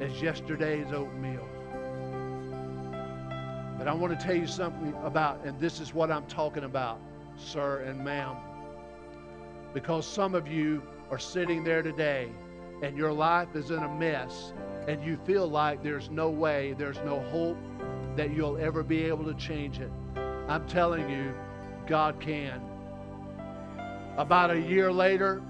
as 0.00 0.20
yesterday's 0.20 0.92
oatmeal. 0.92 1.46
But 3.78 3.88
I 3.88 3.92
want 3.92 4.18
to 4.18 4.24
tell 4.24 4.34
you 4.34 4.46
something 4.46 4.94
about, 5.04 5.44
and 5.44 5.58
this 5.60 5.80
is 5.80 5.92
what 5.92 6.10
I'm 6.10 6.26
talking 6.26 6.64
about, 6.64 7.00
sir 7.36 7.80
and 7.80 8.02
ma'am. 8.02 8.36
Because 9.72 10.06
some 10.06 10.34
of 10.34 10.48
you 10.48 10.82
are 11.10 11.18
sitting 11.18 11.64
there 11.64 11.82
today 11.82 12.30
and 12.82 12.96
your 12.96 13.12
life 13.12 13.54
is 13.54 13.70
in 13.70 13.82
a 13.82 13.88
mess 13.88 14.52
and 14.88 15.02
you 15.04 15.18
feel 15.24 15.48
like 15.48 15.82
there's 15.82 16.10
no 16.10 16.30
way, 16.30 16.74
there's 16.78 16.98
no 16.98 17.20
hope 17.30 17.58
that 18.16 18.34
you'll 18.34 18.56
ever 18.58 18.82
be 18.82 19.04
able 19.04 19.24
to 19.24 19.34
change 19.34 19.80
it. 19.80 19.90
I'm 20.48 20.66
telling 20.68 21.08
you, 21.08 21.34
God 21.86 22.20
can. 22.20 22.60
About 24.16 24.50
a 24.50 24.60
year 24.60 24.92
later, 24.92 25.42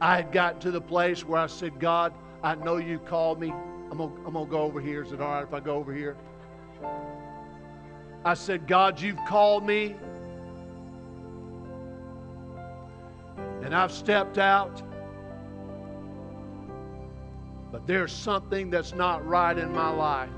I 0.00 0.16
had 0.16 0.32
gotten 0.32 0.60
to 0.60 0.70
the 0.70 0.80
place 0.80 1.24
where 1.24 1.40
I 1.40 1.46
said, 1.46 1.78
God, 1.78 2.12
I 2.42 2.54
know 2.54 2.76
you 2.76 2.98
called 2.98 3.40
me. 3.40 3.52
I'm 3.90 3.98
going 3.98 4.12
to 4.24 4.50
go 4.50 4.60
over 4.62 4.80
here. 4.80 5.02
Is 5.02 5.12
it 5.12 5.20
all 5.20 5.32
right 5.32 5.42
if 5.42 5.54
I 5.54 5.60
go 5.60 5.76
over 5.76 5.94
here? 5.94 6.16
I 8.24 8.34
said, 8.34 8.66
God, 8.66 9.00
you've 9.00 9.24
called 9.26 9.64
me. 9.64 9.94
And 13.62 13.74
I've 13.74 13.92
stepped 13.92 14.38
out. 14.38 14.82
But 17.70 17.86
there's 17.86 18.12
something 18.12 18.70
that's 18.70 18.94
not 18.94 19.26
right 19.26 19.56
in 19.56 19.72
my 19.72 19.90
life. 19.90 20.30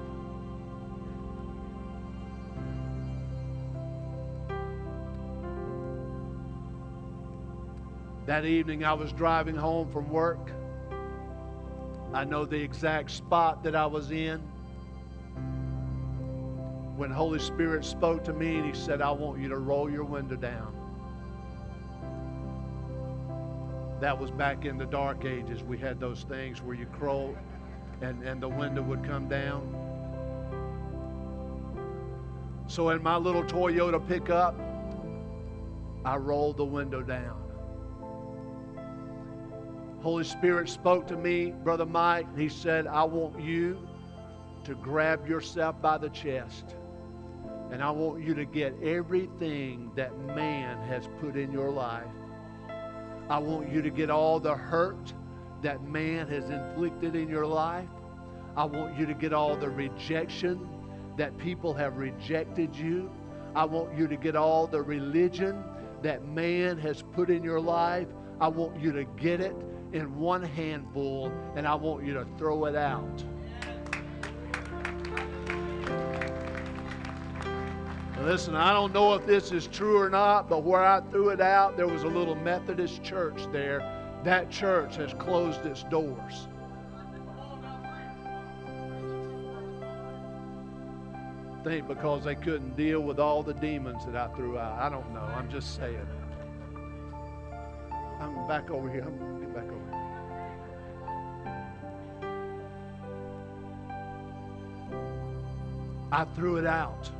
That 8.28 8.44
evening, 8.44 8.84
I 8.84 8.92
was 8.92 9.10
driving 9.10 9.54
home 9.54 9.90
from 9.90 10.10
work. 10.10 10.52
I 12.12 12.24
know 12.24 12.44
the 12.44 12.60
exact 12.60 13.10
spot 13.10 13.62
that 13.62 13.74
I 13.74 13.86
was 13.86 14.10
in 14.10 14.40
when 16.98 17.10
Holy 17.10 17.38
Spirit 17.38 17.86
spoke 17.86 18.24
to 18.24 18.34
me 18.34 18.56
and 18.56 18.66
He 18.66 18.78
said, 18.78 19.00
I 19.00 19.10
want 19.12 19.40
you 19.40 19.48
to 19.48 19.56
roll 19.56 19.90
your 19.90 20.04
window 20.04 20.36
down. 20.36 20.74
That 23.98 24.20
was 24.20 24.30
back 24.30 24.66
in 24.66 24.76
the 24.76 24.84
dark 24.84 25.24
ages. 25.24 25.62
We 25.62 25.78
had 25.78 25.98
those 25.98 26.24
things 26.24 26.60
where 26.60 26.76
you 26.76 26.84
crawl 26.84 27.34
and, 28.02 28.22
and 28.24 28.42
the 28.42 28.48
window 28.50 28.82
would 28.82 29.04
come 29.04 29.26
down. 29.26 29.74
So 32.66 32.90
in 32.90 33.02
my 33.02 33.16
little 33.16 33.44
Toyota 33.44 34.06
pickup, 34.06 34.54
I 36.04 36.16
rolled 36.16 36.58
the 36.58 36.66
window 36.66 37.00
down. 37.00 37.47
Holy 40.00 40.22
Spirit 40.22 40.68
spoke 40.68 41.08
to 41.08 41.16
me, 41.16 41.52
Brother 41.64 41.86
Mike. 41.86 42.26
He 42.36 42.48
said, 42.48 42.86
I 42.86 43.02
want 43.02 43.40
you 43.40 43.78
to 44.62 44.74
grab 44.76 45.28
yourself 45.28 45.80
by 45.82 45.98
the 45.98 46.08
chest. 46.10 46.76
And 47.72 47.82
I 47.82 47.90
want 47.90 48.22
you 48.22 48.32
to 48.34 48.44
get 48.44 48.80
everything 48.82 49.90
that 49.96 50.16
man 50.34 50.78
has 50.86 51.08
put 51.20 51.36
in 51.36 51.50
your 51.50 51.70
life. 51.70 52.06
I 53.28 53.38
want 53.38 53.70
you 53.70 53.82
to 53.82 53.90
get 53.90 54.08
all 54.08 54.38
the 54.38 54.54
hurt 54.54 55.12
that 55.62 55.82
man 55.82 56.28
has 56.28 56.48
inflicted 56.48 57.16
in 57.16 57.28
your 57.28 57.46
life. 57.46 57.88
I 58.56 58.64
want 58.64 58.96
you 58.96 59.04
to 59.04 59.14
get 59.14 59.32
all 59.32 59.56
the 59.56 59.68
rejection 59.68 60.68
that 61.16 61.36
people 61.38 61.74
have 61.74 61.98
rejected 61.98 62.74
you. 62.74 63.10
I 63.56 63.64
want 63.64 63.98
you 63.98 64.06
to 64.06 64.16
get 64.16 64.36
all 64.36 64.68
the 64.68 64.80
religion 64.80 65.62
that 66.02 66.24
man 66.24 66.78
has 66.78 67.02
put 67.02 67.28
in 67.28 67.42
your 67.42 67.60
life. 67.60 68.06
I 68.40 68.46
want 68.46 68.80
you 68.80 68.92
to 68.92 69.04
get 69.04 69.40
it 69.40 69.54
in 69.92 70.18
one 70.18 70.42
handful 70.42 71.32
and 71.56 71.66
I 71.66 71.74
want 71.74 72.04
you 72.04 72.14
to 72.14 72.26
throw 72.36 72.66
it 72.66 72.76
out. 72.76 73.24
Listen, 78.20 78.56
I 78.56 78.72
don't 78.72 78.92
know 78.92 79.14
if 79.14 79.24
this 79.26 79.52
is 79.52 79.68
true 79.68 79.98
or 79.98 80.10
not, 80.10 80.48
but 80.48 80.64
where 80.64 80.84
I 80.84 81.00
threw 81.10 81.28
it 81.30 81.40
out, 81.40 81.76
there 81.76 81.86
was 81.86 82.02
a 82.02 82.08
little 82.08 82.34
Methodist 82.34 83.02
church 83.02 83.40
there. 83.52 83.78
That 84.24 84.50
church 84.50 84.96
has 84.96 85.14
closed 85.14 85.64
its 85.64 85.84
doors. 85.84 86.48
I 91.58 91.62
think 91.62 91.88
because 91.88 92.24
they 92.24 92.34
couldn't 92.34 92.76
deal 92.76 93.00
with 93.00 93.18
all 93.18 93.42
the 93.42 93.54
demons 93.54 94.04
that 94.04 94.16
I 94.16 94.26
threw 94.34 94.58
out. 94.58 94.78
I 94.78 94.88
don't 94.88 95.12
know. 95.14 95.20
I'm 95.20 95.48
just 95.50 95.76
saying. 95.76 96.06
I'm 98.20 98.46
back 98.48 98.70
over 98.70 98.90
here. 98.90 99.04
I'm 99.04 99.40
get 99.40 99.54
back 99.54 99.64
over. 99.64 99.88
I 106.10 106.24
threw 106.34 106.56
it 106.56 106.66
out. 106.66 107.10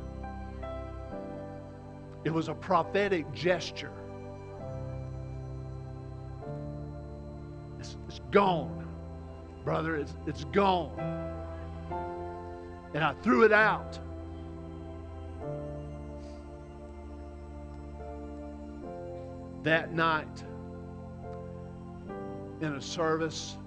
It 2.25 2.33
was 2.33 2.49
a 2.49 2.53
prophetic 2.53 3.31
gesture. 3.33 3.91
It's, 7.79 7.95
it's 8.07 8.19
gone, 8.31 8.87
brother. 9.63 9.95
It's, 9.95 10.13
it's 10.27 10.43
gone. 10.45 10.99
And 12.93 13.03
I 13.03 13.13
threw 13.21 13.43
it 13.43 13.53
out. 13.53 13.99
That 19.63 19.93
night, 19.93 20.43
in 22.61 22.73
a 22.73 22.81
service, 22.81 23.57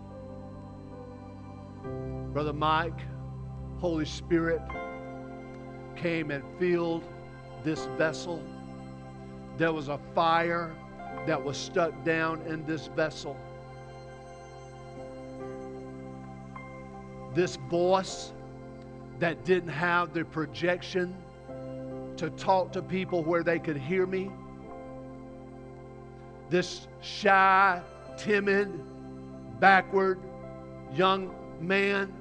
Brother 2.33 2.53
Mike, 2.53 3.01
Holy 3.79 4.05
Spirit 4.05 4.63
came 5.97 6.31
and 6.31 6.43
filled 6.59 7.05
this 7.65 7.87
vessel. 7.99 8.43
There 9.57 9.73
was 9.73 9.89
a 9.89 9.99
fire 10.15 10.75
that 11.27 11.43
was 11.43 11.57
stuck 11.57 12.05
down 12.05 12.43
in 12.43 12.65
this 12.65 12.87
vessel. 12.89 13.37
this 17.35 17.57
voice 17.71 18.33
that 19.19 19.45
didn't 19.45 19.71
have 19.71 20.13
the 20.13 20.25
projection 20.25 21.17
to 22.17 22.31
talk 22.31 22.73
to 22.73 22.83
people 22.83 23.23
where 23.23 23.43
they 23.43 23.59
could 23.59 23.77
hear 23.77 24.07
me. 24.07 24.31
This 26.51 26.87
shy, 27.01 27.81
timid, 28.23 28.81
backward 29.59 30.21
young 30.95 31.35
man. 31.61 32.13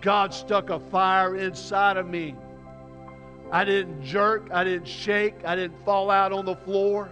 God 0.00 0.34
stuck 0.34 0.70
a 0.70 0.80
fire 0.80 1.36
inside 1.36 1.96
of 1.96 2.08
me. 2.08 2.34
I 3.52 3.64
didn't 3.64 4.02
jerk, 4.02 4.48
I 4.52 4.64
didn't 4.64 4.88
shake, 4.88 5.34
I 5.44 5.54
didn't 5.54 5.84
fall 5.84 6.10
out 6.10 6.32
on 6.32 6.44
the 6.44 6.56
floor. 6.56 7.10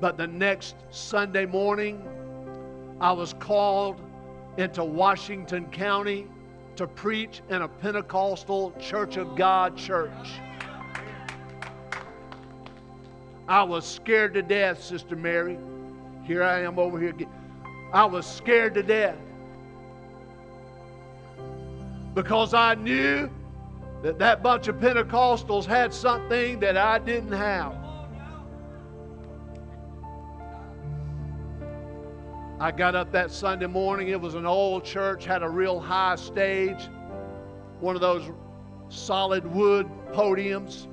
But 0.00 0.16
the 0.16 0.26
next 0.26 0.76
Sunday 0.90 1.46
morning, 1.46 2.02
I 3.00 3.12
was 3.12 3.34
called 3.34 4.00
into 4.56 4.84
Washington 4.84 5.66
County 5.66 6.26
to 6.76 6.86
preach 6.86 7.42
in 7.50 7.62
a 7.62 7.68
Pentecostal 7.68 8.72
Church 8.80 9.18
of 9.18 9.36
God 9.36 9.76
church. 9.76 10.40
I 13.50 13.64
was 13.64 13.84
scared 13.84 14.34
to 14.34 14.42
death, 14.42 14.80
Sister 14.80 15.16
Mary. 15.16 15.58
Here 16.22 16.44
I 16.44 16.60
am 16.60 16.78
over 16.78 17.00
here. 17.00 17.12
I 17.92 18.04
was 18.04 18.24
scared 18.24 18.74
to 18.74 18.82
death 18.84 19.18
because 22.14 22.54
I 22.54 22.76
knew 22.76 23.28
that 24.04 24.20
that 24.20 24.44
bunch 24.44 24.68
of 24.68 24.76
Pentecostals 24.76 25.66
had 25.66 25.92
something 25.92 26.60
that 26.60 26.76
I 26.76 27.00
didn't 27.00 27.32
have. 27.32 27.74
I 32.60 32.70
got 32.70 32.94
up 32.94 33.10
that 33.10 33.32
Sunday 33.32 33.66
morning. 33.66 34.10
It 34.10 34.20
was 34.20 34.36
an 34.36 34.46
old 34.46 34.84
church, 34.84 35.24
had 35.24 35.42
a 35.42 35.48
real 35.48 35.80
high 35.80 36.14
stage, 36.14 36.88
one 37.80 37.96
of 37.96 38.00
those 38.00 38.30
solid 38.90 39.44
wood 39.44 39.88
podiums. 40.12 40.86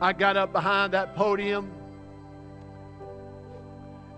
I 0.00 0.14
got 0.14 0.36
up 0.38 0.52
behind 0.52 0.94
that 0.94 1.14
podium 1.14 1.70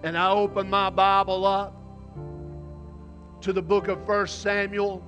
and 0.05 0.17
I 0.17 0.31
opened 0.31 0.71
my 0.71 0.91
Bible 0.91 1.45
up 1.45 1.75
to 3.41 3.53
the 3.53 3.63
book 3.63 3.89
of 3.89 4.07
1 4.07 4.27
Samuel. 4.29 5.03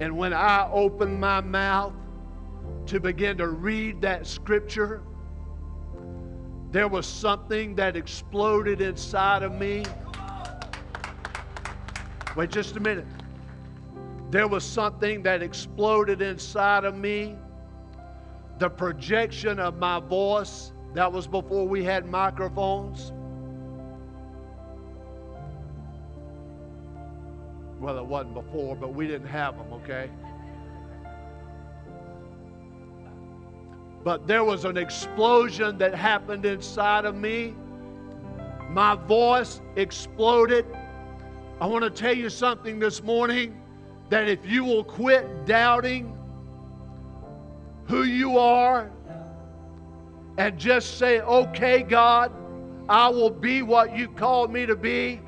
And 0.00 0.16
when 0.16 0.32
I 0.32 0.68
opened 0.70 1.20
my 1.20 1.40
mouth 1.40 1.92
to 2.86 3.00
begin 3.00 3.36
to 3.38 3.48
read 3.48 4.00
that 4.02 4.26
scripture, 4.26 5.02
there 6.70 6.86
was 6.86 7.06
something 7.06 7.74
that 7.74 7.96
exploded 7.96 8.80
inside 8.80 9.42
of 9.42 9.52
me. 9.52 9.84
Wait 12.36 12.50
just 12.50 12.76
a 12.76 12.80
minute. 12.80 13.06
There 14.30 14.46
was 14.46 14.62
something 14.62 15.24
that 15.24 15.42
exploded 15.42 16.22
inside 16.22 16.84
of 16.84 16.96
me. 16.96 17.36
The 18.58 18.68
projection 18.68 19.60
of 19.60 19.78
my 19.78 20.00
voice, 20.00 20.72
that 20.94 21.12
was 21.12 21.28
before 21.28 21.68
we 21.68 21.84
had 21.84 22.06
microphones. 22.06 23.12
Well, 27.78 27.98
it 27.98 28.04
wasn't 28.04 28.34
before, 28.34 28.74
but 28.74 28.94
we 28.94 29.06
didn't 29.06 29.28
have 29.28 29.56
them, 29.56 29.72
okay? 29.74 30.10
But 34.02 34.26
there 34.26 34.42
was 34.42 34.64
an 34.64 34.76
explosion 34.76 35.78
that 35.78 35.94
happened 35.94 36.44
inside 36.44 37.04
of 37.04 37.14
me. 37.14 37.54
My 38.70 38.96
voice 38.96 39.60
exploded. 39.76 40.66
I 41.60 41.66
want 41.66 41.84
to 41.84 41.90
tell 41.90 42.16
you 42.16 42.28
something 42.28 42.80
this 42.80 43.04
morning 43.04 43.60
that 44.08 44.28
if 44.28 44.44
you 44.44 44.64
will 44.64 44.82
quit 44.82 45.46
doubting 45.46 46.17
who 47.88 48.02
you 48.04 48.38
are 48.38 48.90
and 50.36 50.58
just 50.58 50.98
say, 50.98 51.20
okay, 51.20 51.82
God, 51.82 52.30
I 52.88 53.08
will 53.08 53.30
be 53.30 53.62
what 53.62 53.96
you 53.96 54.08
called 54.08 54.52
me 54.52 54.66
to 54.66 54.76
be, 54.76 55.20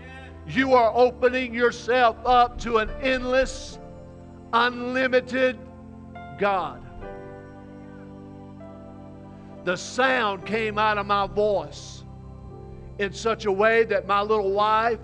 you 0.47 0.75
are 0.75 0.93
opening 0.95 1.53
yourself 1.53 2.17
up 2.25 2.59
to 2.61 2.79
an 2.79 2.91
endless, 3.03 3.79
unlimited 4.53 5.59
God. 6.39 6.83
The 9.65 9.77
sound 9.77 10.47
came 10.47 10.79
out 10.79 10.97
of 10.97 11.07
my 11.07 11.27
voice 11.27 12.05
in 12.99 13.13
such 13.13 13.47
a 13.47 13.53
way 13.53 13.85
that 13.85 14.07
my 14.07 14.21
little 14.23 14.53
wife, 14.53 14.99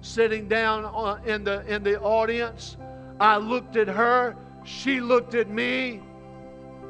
sitting 0.00 0.48
down 0.48 1.20
in 1.26 1.44
the, 1.44 1.64
in 1.66 1.82
the 1.82 2.00
audience, 2.00 2.76
I 3.18 3.36
looked 3.36 3.76
at 3.76 3.88
her, 3.88 4.36
she 4.64 5.00
looked 5.00 5.34
at 5.34 5.48
me, 5.50 6.00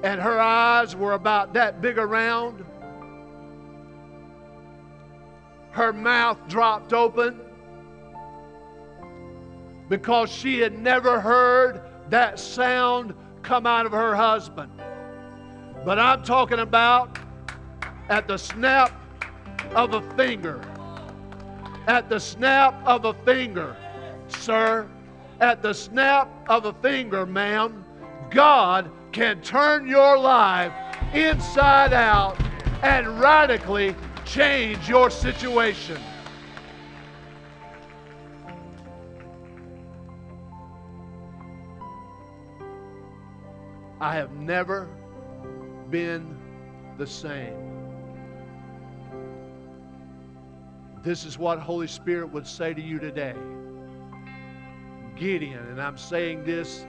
and 0.02 0.20
her 0.20 0.38
eyes 0.40 0.96
were 0.96 1.12
about 1.12 1.52
that 1.54 1.80
big 1.80 1.98
around. 1.98 2.64
Her 5.72 5.92
mouth 5.92 6.38
dropped 6.48 6.92
open 6.92 7.40
because 9.88 10.30
she 10.30 10.58
had 10.60 10.78
never 10.78 11.20
heard 11.20 11.82
that 12.08 12.38
sound 12.38 13.14
come 13.42 13.66
out 13.66 13.86
of 13.86 13.92
her 13.92 14.14
husband. 14.14 14.70
But 15.84 15.98
I'm 15.98 16.22
talking 16.22 16.60
about 16.60 17.18
at 18.08 18.26
the 18.26 18.36
snap 18.36 18.92
of 19.74 19.94
a 19.94 20.02
finger. 20.16 20.60
At 21.86 22.08
the 22.08 22.20
snap 22.20 22.74
of 22.86 23.04
a 23.04 23.14
finger, 23.14 23.76
sir. 24.28 24.88
At 25.40 25.62
the 25.62 25.72
snap 25.72 26.28
of 26.48 26.66
a 26.66 26.72
finger, 26.74 27.24
ma'am, 27.24 27.84
God 28.30 28.90
can 29.12 29.40
turn 29.42 29.87
your 29.87 30.18
life 30.18 30.73
inside 31.12 31.92
out 31.92 32.40
and 32.83 33.20
radically 33.20 33.94
change 34.25 34.88
your 34.88 35.11
situation. 35.11 36.01
I 44.01 44.14
have 44.14 44.33
never 44.33 44.88
been 45.90 46.38
the 46.96 47.07
same. 47.07 47.70
This 51.03 51.25
is 51.25 51.38
what 51.38 51.59
Holy 51.59 51.87
Spirit 51.87 52.31
would 52.33 52.46
say 52.46 52.73
to 52.73 52.81
you 52.81 52.99
today. 52.99 53.35
Gideon, 55.16 55.66
and 55.68 55.83
I'm 55.83 55.99
saying 55.99 56.44
this 56.44 56.87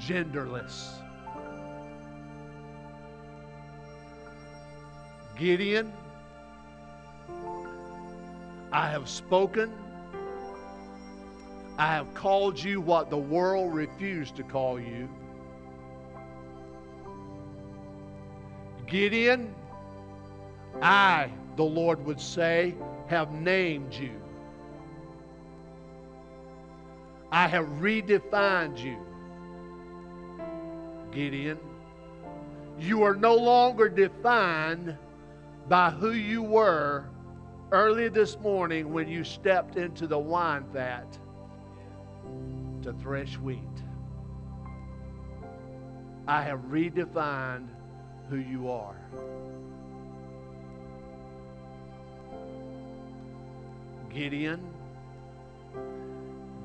genderless. 0.00 0.94
Gideon, 5.36 5.92
I 8.72 8.88
have 8.88 9.08
spoken. 9.08 9.72
I 11.78 11.86
have 11.86 12.12
called 12.14 12.58
you 12.58 12.80
what 12.80 13.10
the 13.10 13.16
world 13.16 13.74
refused 13.74 14.36
to 14.36 14.42
call 14.42 14.78
you. 14.78 15.08
Gideon, 18.86 19.54
I, 20.82 21.30
the 21.56 21.62
Lord 21.62 22.04
would 22.04 22.20
say, 22.20 22.74
have 23.06 23.32
named 23.32 23.94
you. 23.94 24.12
I 27.32 27.46
have 27.48 27.66
redefined 27.80 28.78
you. 28.82 28.98
Gideon, 31.12 31.58
you 32.78 33.02
are 33.02 33.14
no 33.14 33.34
longer 33.34 33.88
defined 33.88 34.96
by 35.68 35.90
who 35.90 36.12
you 36.12 36.42
were 36.42 37.04
early 37.72 38.08
this 38.08 38.38
morning 38.38 38.92
when 38.92 39.08
you 39.08 39.24
stepped 39.24 39.76
into 39.76 40.06
the 40.06 40.18
wine 40.18 40.64
vat 40.72 41.18
to 42.82 42.92
thresh 42.94 43.36
wheat. 43.38 43.58
I 46.26 46.42
have 46.42 46.60
redefined 46.70 47.68
who 48.28 48.36
you 48.36 48.70
are. 48.70 48.96
Gideon, 54.12 54.60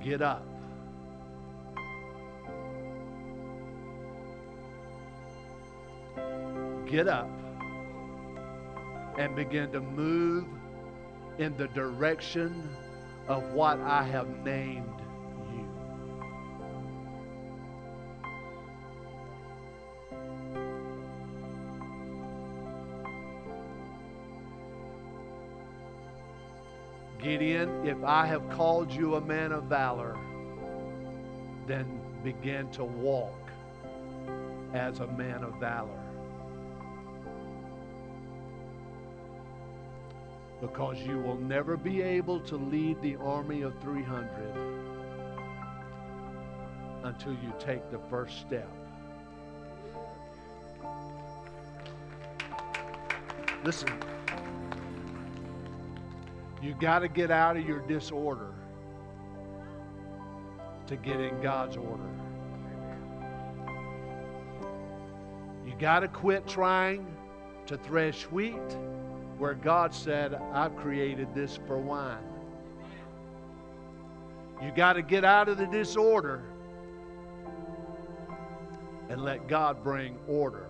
get 0.04 0.22
up. 0.22 0.55
get 6.86 7.08
up 7.08 7.30
and 9.17 9.36
begin 9.36 9.71
to 9.71 9.82
move 9.82 10.45
in 11.38 11.56
the 11.58 11.67
direction 11.69 12.69
of 13.28 13.43
what 13.54 13.80
I 13.80 14.04
have 14.04 14.28
named 14.43 15.02
you. 15.52 15.67
Gideon, 27.21 27.88
if 27.88 28.04
I 28.04 28.26
have 28.28 28.48
called 28.50 28.91
you 28.91 29.15
a 29.15 29.21
man 29.21 29.52
of 29.52 29.63
valor, 29.63 30.17
then 31.65 32.00
begin 32.24 32.69
to 32.71 32.84
walk 32.84 33.50
as 34.74 35.00
a 35.00 35.08
man 35.08 35.43
of 35.43 35.54
valor. 35.60 36.05
Because 40.62 41.00
you 41.00 41.20
will 41.20 41.38
never 41.38 41.78
be 41.78 42.02
able 42.02 42.39
to 42.41 42.56
lead 42.56 43.02
the 43.02 43.18
army 43.18 43.62
of 43.62 43.74
300 43.82 44.86
until 47.04 47.34
you 47.34 47.54
take 47.60 47.91
the 47.91 48.00
first 48.10 48.39
step. 48.39 48.70
Listen, 53.63 53.89
you 56.62 56.74
got 56.80 57.00
to 57.00 57.08
get 57.08 57.32
out 57.32 57.58
of 57.58 57.65
your 57.65 57.80
disorder 57.80 58.54
to 60.88 60.96
get 60.96 61.20
in 61.20 61.41
God's 61.41 61.78
order. 61.78 62.10
You 65.65 65.74
got 65.80 66.02
to 66.02 66.08
quit 66.08 66.48
trying 66.48 67.06
to 67.65 67.78
thresh 67.78 68.24
wheat 68.24 68.78
where 69.38 69.54
God 69.54 69.93
said, 69.93 70.34
I've 70.54 70.76
created 70.78 71.34
this 71.34 71.60
for 71.67 71.78
wine. 71.78 72.24
You 74.63 74.71
got 74.71 74.93
to 74.93 75.02
get 75.02 75.26
out 75.26 75.50
of 75.50 75.58
the 75.58 75.67
disorder 75.67 76.41
and 79.10 79.24
let 79.24 79.48
God 79.48 79.84
bring 79.84 80.17
order 80.28 80.67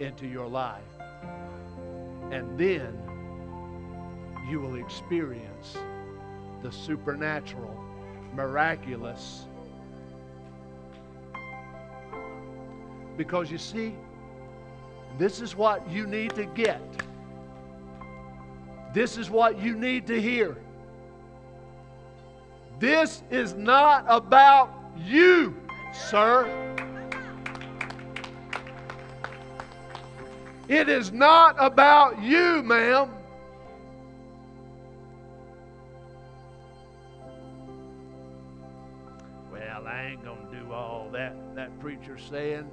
into 0.00 0.26
your 0.26 0.48
life. 0.48 0.82
And 2.30 2.58
then 2.58 2.98
you 4.48 4.60
will 4.60 4.74
experience 4.76 5.76
the 6.62 6.72
supernatural, 6.72 7.78
miraculous. 8.34 9.46
Because 13.16 13.50
you 13.50 13.58
see, 13.58 13.94
this 15.18 15.40
is 15.40 15.54
what 15.54 15.88
you 15.88 16.06
need 16.06 16.34
to 16.34 16.44
get. 16.46 16.82
This 18.92 19.16
is 19.16 19.30
what 19.30 19.60
you 19.60 19.76
need 19.76 20.06
to 20.08 20.20
hear. 20.20 20.56
This 22.80 23.22
is 23.30 23.54
not 23.54 24.04
about 24.08 24.70
you, 24.98 25.54
sir. 25.92 26.48
It 30.68 30.88
is 30.88 31.12
not 31.12 31.56
about 31.58 32.22
you, 32.22 32.62
ma'am. 32.62 33.10
Well, 39.52 39.86
I 39.86 40.04
ain't 40.04 40.24
going 40.24 40.46
to 40.48 40.56
do 40.56 40.72
all 40.72 41.08
that 41.12 41.36
that 41.54 41.78
preacher's 41.80 42.22
saying. 42.30 42.70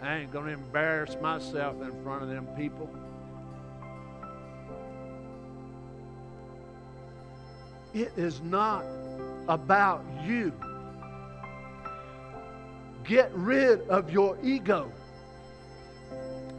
I 0.00 0.18
ain't 0.18 0.32
going 0.32 0.46
to 0.46 0.52
embarrass 0.52 1.16
myself 1.20 1.82
in 1.82 2.02
front 2.02 2.22
of 2.22 2.28
them 2.28 2.46
people. 2.56 2.88
It 7.94 8.12
is 8.16 8.40
not 8.42 8.84
about 9.48 10.04
you. 10.24 10.52
Get 13.04 13.30
rid 13.32 13.80
of 13.88 14.10
your 14.10 14.38
ego. 14.42 14.92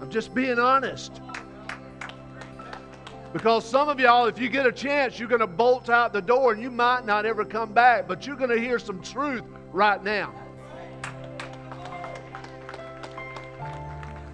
I'm 0.02 0.10
just 0.10 0.34
being 0.34 0.58
honest. 0.58 1.22
Because 3.32 3.64
some 3.64 3.90
of 3.90 4.00
y'all, 4.00 4.26
if 4.26 4.40
you 4.40 4.50
get 4.50 4.66
a 4.66 4.72
chance, 4.72 5.20
you're 5.20 5.28
going 5.28 5.42
to 5.42 5.48
bolt 5.48 5.90
out 5.90 6.14
the 6.14 6.22
door 6.22 6.52
and 6.52 6.62
you 6.62 6.72
might 6.72 7.06
not 7.06 7.28
ever 7.28 7.46
come 7.46 7.74
back, 7.74 8.08
but 8.08 8.26
you're 8.26 8.36
going 8.36 8.50
to 8.50 8.60
hear 8.60 8.80
some 8.80 9.02
truth 9.04 9.44
right 9.72 10.04
now. 10.04 10.34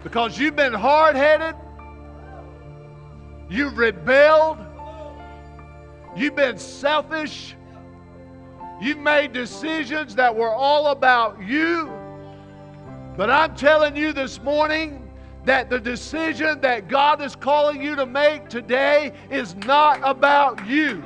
Because 0.02 0.40
you've 0.40 0.56
been 0.56 0.74
hard 0.74 1.18
headed, 1.18 1.56
you've 3.50 3.78
rebelled, 3.78 4.65
you've 6.16 6.36
been 6.36 6.58
selfish, 6.58 7.56
you've 8.82 8.98
made 8.98 9.34
decisions 9.34 10.16
that 10.16 10.36
were 10.36 10.54
all 10.54 10.88
about 10.88 11.42
you. 11.42 11.92
But 13.18 13.30
I'm 13.30 13.56
telling 13.56 13.96
you 13.96 14.14
this 14.14 14.42
morning, 14.42 15.06
that 15.46 15.70
the 15.70 15.80
decision 15.80 16.60
that 16.62 16.88
God 16.88 17.22
is 17.22 17.36
calling 17.36 17.82
you 17.82 17.96
to 17.96 18.06
make 18.06 18.50
today 18.50 19.14
is 19.30 19.56
not 19.56 20.00
about 20.04 20.66
you. 20.68 21.04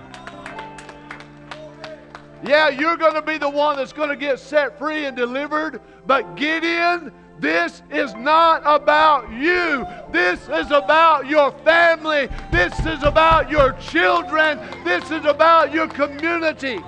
Yeah, 2.41 2.69
you're 2.69 2.95
going 2.95 3.15
to 3.15 3.22
be 3.22 3.38
the 3.38 3.50
one 3.50 3.76
that's 3.76 3.91
going 3.91 4.10
to 4.10 4.15
get 4.15 4.39
set 4.39 4.80
free 4.80 5.06
and 5.06 5.15
delivered, 5.15 5.82
but 6.08 6.38
Gideon, 6.38 7.12
this 7.39 7.82
is 7.89 8.13
not 8.15 8.62
about 8.65 9.32
you. 9.32 9.86
This 10.12 10.41
is 10.49 10.71
about 10.71 11.28
your 11.28 11.52
family. 11.63 12.28
This 12.52 12.78
is 12.86 13.04
about 13.04 13.49
your 13.49 13.71
children. 13.73 14.60
This 14.84 15.10
is 15.10 15.23
about 15.23 15.73
your 15.73 15.88
community. 15.88 16.82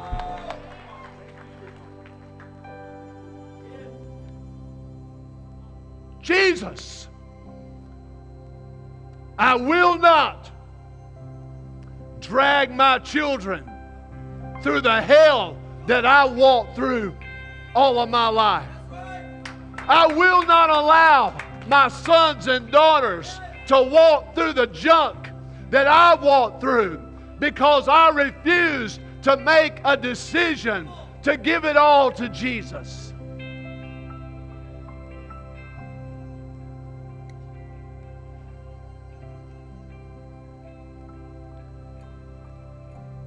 Jesus. 6.21 7.07
I 9.37 9.55
will 9.55 9.97
not 9.97 10.51
drag 12.19 12.71
my 12.71 12.99
children 12.99 13.69
through 14.61 14.81
the 14.81 15.01
hell 15.01 15.57
that 15.87 16.05
I 16.05 16.25
walked 16.25 16.75
through 16.75 17.15
all 17.73 17.99
of 17.99 18.09
my 18.09 18.27
life. 18.27 18.67
I 19.87 20.07
will 20.07 20.45
not 20.45 20.69
allow 20.69 21.37
my 21.67 21.87
sons 21.87 22.47
and 22.47 22.71
daughters 22.71 23.39
to 23.67 23.81
walk 23.81 24.35
through 24.35 24.53
the 24.53 24.67
junk 24.67 25.29
that 25.69 25.87
I 25.87 26.15
walked 26.15 26.61
through 26.61 27.01
because 27.39 27.87
I 27.87 28.09
refused 28.09 29.01
to 29.23 29.37
make 29.37 29.79
a 29.83 29.95
decision 29.95 30.89
to 31.23 31.37
give 31.37 31.65
it 31.65 31.77
all 31.77 32.11
to 32.11 32.29
Jesus. 32.29 33.13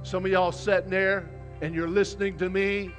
Some 0.03 0.23
of 0.23 0.31
y'all 0.31 0.51
sitting 0.51 0.91
there 0.91 1.27
and 1.61 1.73
you're 1.73 1.89
listening 1.89 2.37
to 2.37 2.49
me. 2.49 2.91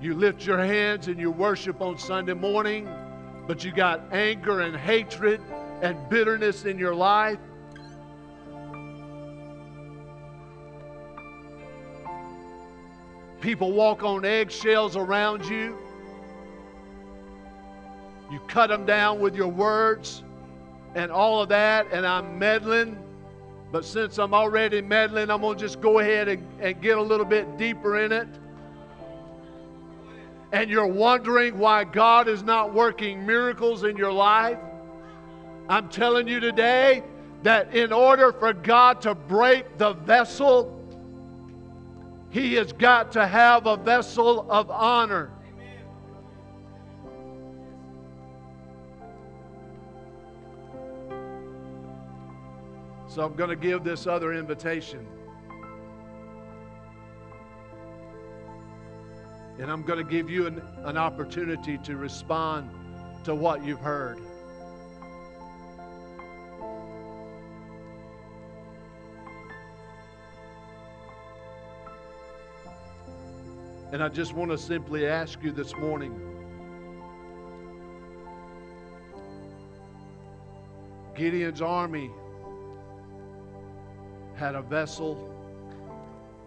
You 0.00 0.14
lift 0.14 0.46
your 0.46 0.58
hands 0.58 1.08
and 1.08 1.18
you 1.18 1.30
worship 1.30 1.80
on 1.80 1.98
Sunday 1.98 2.34
morning, 2.34 2.88
but 3.48 3.64
you 3.64 3.72
got 3.72 4.12
anger 4.12 4.60
and 4.60 4.76
hatred 4.76 5.40
and 5.82 6.08
bitterness 6.08 6.64
in 6.66 6.78
your 6.78 6.94
life. 6.94 7.38
People 13.40 13.72
walk 13.72 14.04
on 14.04 14.24
eggshells 14.24 14.96
around 14.96 15.44
you. 15.44 15.76
You 18.30 18.38
cut 18.46 18.68
them 18.68 18.86
down 18.86 19.18
with 19.18 19.34
your 19.34 19.48
words 19.48 20.22
and 20.94 21.10
all 21.10 21.42
of 21.42 21.48
that, 21.48 21.86
and 21.92 22.06
I'm 22.06 22.38
meddling. 22.38 22.96
But 23.72 23.84
since 23.84 24.18
I'm 24.18 24.32
already 24.32 24.80
meddling, 24.80 25.28
I'm 25.30 25.40
going 25.40 25.58
to 25.58 25.60
just 25.60 25.80
go 25.80 25.98
ahead 25.98 26.28
and, 26.28 26.46
and 26.60 26.80
get 26.80 26.98
a 26.98 27.02
little 27.02 27.26
bit 27.26 27.58
deeper 27.58 27.98
in 27.98 28.12
it. 28.12 28.28
And 30.52 30.70
you're 30.70 30.86
wondering 30.86 31.58
why 31.58 31.84
God 31.84 32.26
is 32.28 32.42
not 32.42 32.72
working 32.72 33.26
miracles 33.26 33.84
in 33.84 33.96
your 33.96 34.12
life. 34.12 34.58
I'm 35.68 35.88
telling 35.88 36.26
you 36.26 36.40
today 36.40 37.02
that 37.42 37.74
in 37.74 37.92
order 37.92 38.32
for 38.32 38.52
God 38.52 39.02
to 39.02 39.14
break 39.14 39.76
the 39.76 39.92
vessel, 39.92 40.74
He 42.30 42.54
has 42.54 42.72
got 42.72 43.12
to 43.12 43.26
have 43.26 43.66
a 43.66 43.76
vessel 43.76 44.50
of 44.50 44.70
honor. 44.70 45.30
So 53.08 53.24
I'm 53.24 53.34
going 53.34 53.50
to 53.50 53.56
give 53.56 53.84
this 53.84 54.06
other 54.06 54.32
invitation. 54.32 55.06
And 59.58 59.70
I'm 59.70 59.82
going 59.82 59.98
to 59.98 60.08
give 60.08 60.30
you 60.30 60.46
an, 60.46 60.62
an 60.84 60.96
opportunity 60.96 61.78
to 61.78 61.96
respond 61.96 62.70
to 63.24 63.34
what 63.34 63.64
you've 63.64 63.80
heard. 63.80 64.20
And 73.90 74.02
I 74.02 74.08
just 74.08 74.34
want 74.34 74.50
to 74.50 74.58
simply 74.58 75.06
ask 75.06 75.42
you 75.42 75.50
this 75.50 75.74
morning 75.74 76.14
Gideon's 81.16 81.62
army 81.62 82.12
had 84.36 84.54
a 84.54 84.62
vessel, 84.62 85.34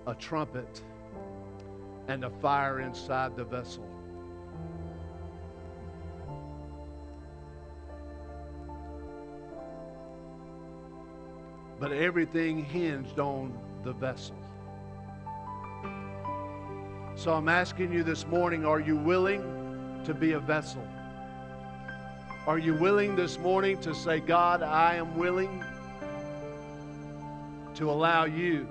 a 0.08 0.15
trumpet, 0.15 0.82
and 2.12 2.24
the 2.24 2.30
fire 2.30 2.82
inside 2.82 3.38
the 3.38 3.43
vessel. 3.45 3.88
But 11.80 11.93
everything 11.93 12.65
hinged 12.65 13.17
on 13.17 13.58
the 13.84 13.93
vessel. 13.93 14.36
So 17.15 17.34
I'm 17.34 17.47
asking 17.47 17.93
you 17.93 18.04
this 18.04 18.28
morning 18.28 18.65
are 18.65 18.82
you 18.82 18.97
willing 18.97 20.02
to 20.04 20.13
be 20.13 20.34
a 20.34 20.39
vessel? 20.39 20.86
Are 22.45 22.60
you 22.60 22.74
willing 22.74 23.15
this 23.15 23.39
morning 23.39 23.80
to 23.82 23.95
say, 23.95 24.19
God, 24.19 24.63
I 24.63 24.95
am 24.95 25.17
willing 25.17 25.63
to 27.76 27.89
allow 27.89 28.26
you 28.26 28.67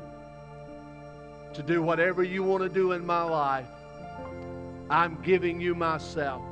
to 1.55 1.63
do 1.63 1.83
whatever 1.83 2.23
you 2.23 2.43
want 2.43 2.63
to 2.63 2.69
do 2.69 2.93
in 2.93 3.05
my 3.05 3.23
life? 3.23 3.67
I'm 4.89 5.21
giving 5.23 5.61
you 5.61 5.75
myself. 5.75 6.43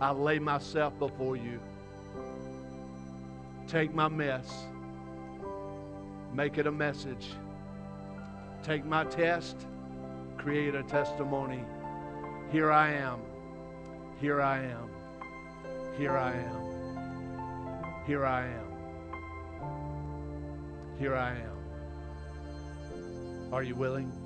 I 0.00 0.10
lay 0.10 0.38
myself 0.38 0.98
before 0.98 1.36
you. 1.36 1.60
Take 3.68 3.94
my 3.94 4.08
mess, 4.08 4.64
make 6.34 6.58
it 6.58 6.66
a 6.66 6.72
message. 6.72 7.30
Take 8.62 8.84
my 8.84 9.04
test, 9.04 9.56
create 10.36 10.74
a 10.74 10.82
testimony. 10.82 11.64
Here 12.50 12.70
I 12.70 12.92
am. 12.92 13.20
Here 14.20 14.40
I 14.40 14.58
am. 14.58 14.90
Here 15.96 16.16
I 16.16 16.32
am. 16.32 18.04
Here 18.06 18.24
I 18.24 18.46
am. 18.46 18.72
Here 20.98 21.16
I 21.16 21.30
am. 21.30 21.51
Are 23.52 23.62
you 23.62 23.74
willing? 23.74 24.21